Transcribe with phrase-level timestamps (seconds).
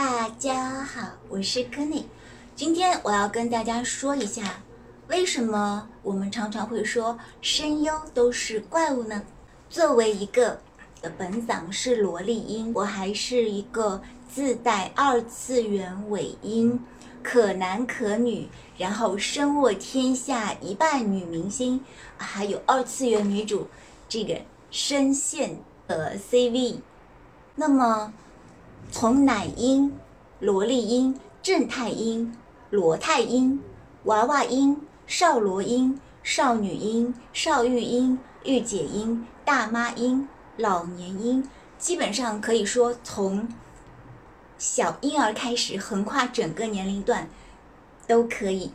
[0.00, 2.04] 大家好，我是 Kenny。
[2.54, 4.60] 今天我要跟大家说一下，
[5.08, 9.20] 为什么我们常常会说声优都是怪物呢？
[9.68, 10.60] 作为一个
[11.02, 14.00] 的本嗓是萝莉音，我还是一个
[14.32, 16.80] 自带二次元尾音、
[17.20, 21.84] 可男可女，然后身卧天下一半女明星，
[22.16, 23.66] 还有二次元女主
[24.08, 24.40] 这个
[24.70, 25.58] 声线
[25.88, 26.76] 的 CV。
[27.56, 28.12] 那么。
[28.90, 29.94] 从奶音、
[30.40, 32.34] 萝莉音、正太音、
[32.70, 33.62] 萝太音、
[34.04, 41.46] 娃娃音、少萝音、少女音、少御音、御姐音、大妈音、老年音，
[41.78, 43.46] 基本上可以说从
[44.56, 47.28] 小婴儿开始，横跨整个年龄段
[48.06, 48.72] 都可以。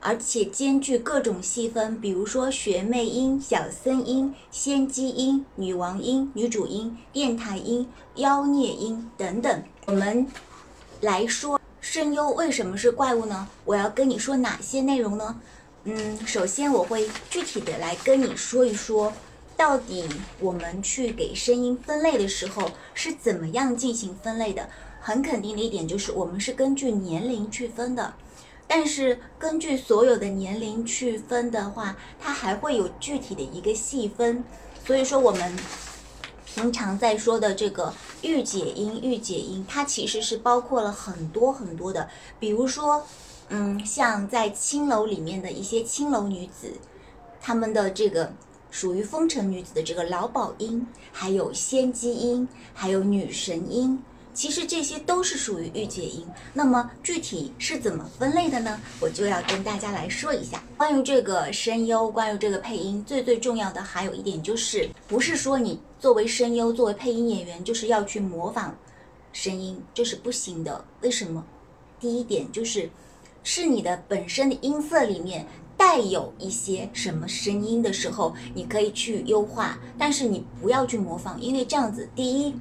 [0.00, 9.62] 而且兼具各种细分，比如说学妹音、小僧音、仙姬音、女王音、女主音、电台音、妖孽音等等。
[9.86, 10.26] 我们
[11.00, 13.48] 来说声优为什么是怪物呢？
[13.64, 15.40] 我要跟你说哪些内容呢？
[15.84, 19.12] 嗯，首先我会具体的来跟你说一说，
[19.56, 20.04] 到底
[20.40, 24.68] 我们去给声音分类的时候是怎么样进行分类的。
[25.00, 28.14] 很肯定的一点就是，我们是根据年龄去分的。
[28.68, 34.44] 但是根据所有的年龄去分的话，它还会有具体的一个细分。
[34.84, 35.56] 所以说我们
[36.44, 37.92] 平常在说的这个
[38.22, 42.08] 御姐音、御姐音，它其实是包括了很多很多的。
[42.38, 43.06] 比如说，
[43.48, 46.72] 嗯，像在青楼里面的一些青楼女子，
[47.40, 48.32] 她们的这个
[48.70, 54.02] 属于风尘女子的这个劳保音，还有仙姬音，还有女神音。
[54.36, 58.78] 其实这些都是属于御姐音，那么具体是怎么分类的呢？
[59.00, 60.62] 我就要跟大家来说一下。
[60.76, 68.76] 关于这个声优，关于这个配音，最最重要的还有一点就是，不是说你作为声优、作为配音演员，就是要去模仿
[69.32, 70.84] 声音，这是不行的。
[71.00, 71.42] 为什么？
[71.98, 72.90] 第一点就是，
[73.42, 75.46] 是你的本身的音色里面
[75.78, 82.54] 带有一些什么声音的时候，你可以去优化，但是你不要去模仿，因为这样子，第一。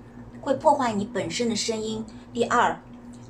[0.46, 2.06] 会破坏你本身的声音。
[2.32, 2.80] 第二，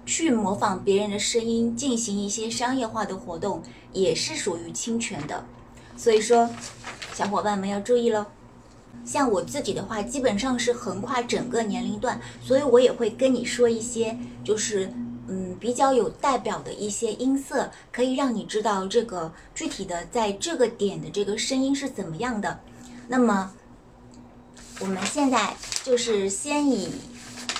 [0.05, 5.45] 去模仿别人的声音进行一些商业化的活动，也是属于侵权的。
[5.95, 6.49] 所以说，
[7.13, 8.25] 小伙伴们要注意喽。
[9.05, 14.91] 像我自己的话，基本上是横跨整个年龄段，所以我也会跟你说一些，就是
[15.29, 22.59] 嗯比较有代表的一些音色，可以让你知道这个具体的在这个点的这个声音是怎么样的。
[23.07, 23.53] 那么。
[24.79, 26.89] 我们现在就是先以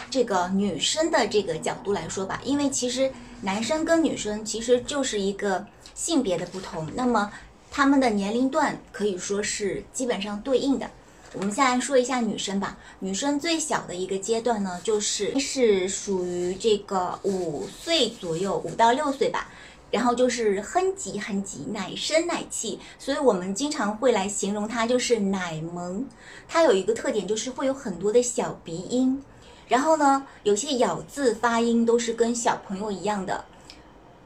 [0.10, 3.12] 这个女生的这个角度来说吧，因为其实
[3.42, 7.32] 男生跟女生其实就是一个性别的不同，那么
[7.72, 10.90] 他们的年龄段可以说是基本上对应的。
[11.34, 19.50] 我们先来说一下女生吧，女生最小的一个阶段呢，就是是属于这个五岁左右，五到六岁吧。
[19.92, 26.06] 然后就是哼唧哼唧，奶声奶气，所以我们经常会来形容它，就是奶萌。
[26.48, 29.24] 它有一个特点，就是会有很多的小鼻音，
[29.68, 33.46] 然后呢，有些咬字发音都是跟小朋友一样的。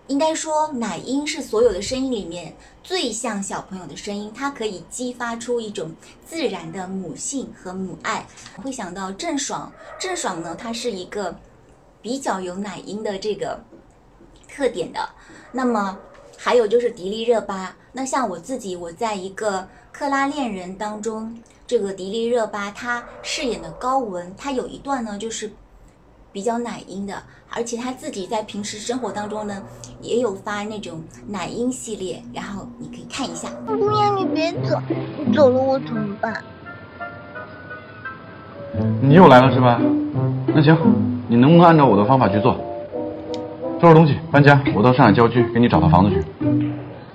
[0.07, 5.91] 应该说，奶音是所有的声音里面最像小朋友的声音，它可以激发出一种
[6.25, 8.25] 自然的母性和母爱。
[8.63, 11.37] 会想到郑爽，郑爽呢，她是一个
[12.01, 13.63] 比较有奶音的这个
[14.51, 14.99] 特点的。
[15.51, 15.97] 那么
[16.37, 21.37] 还有就是迪丽热巴，那像我自己，我在一个克拉恋人当中，
[21.67, 25.51] 这个迪丽热巴她饰演的高雯，她有一段呢就是
[26.31, 29.61] 比较奶音的，而且她自己在平时生活当中呢
[30.01, 33.49] 也有发那种奶音系列，然后你可以看一下。
[33.65, 34.79] 姑娘，你别走，
[35.25, 36.43] 你走了我怎么办？
[39.01, 39.81] 你又来了是吧？
[40.47, 40.77] 那行，
[41.27, 42.55] 你能不能按照我的方法去做？
[43.81, 44.61] 收拾东西，搬家。
[44.75, 46.21] 我到上海郊区给你找套房子去。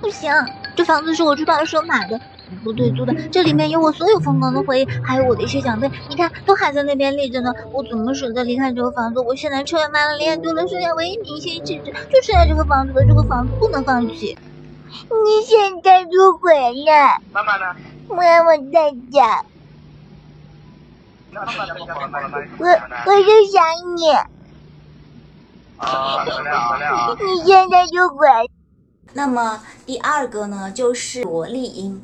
[0.01, 0.31] 不行，
[0.75, 2.19] 这房子是我出道的时候买的，
[2.63, 3.13] 不对租的。
[3.31, 7.53] 这里面有我所有疯狂的回忆，还有我的一些奖杯，你看都还在那边立着呢。
[7.71, 9.19] 我怎么舍得离开这个房子？
[9.19, 13.05] 我现在车也卖了，脸也丢了，剩下唯一明星气质就剩下这个房子了。
[13.07, 14.35] 这个房子不能放弃。
[15.09, 16.51] 你现在就回
[16.85, 17.21] 来。
[17.31, 17.75] 妈妈呢？
[18.09, 19.43] 妈妈在家。
[21.35, 23.63] 我我就想
[23.95, 24.03] 你。
[25.77, 28.29] 你现在就滚。
[29.13, 32.01] 那么第二个呢，就是萝莉音。